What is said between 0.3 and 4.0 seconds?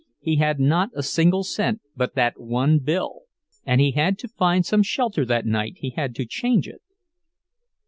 had not a single cent but that one bill! And he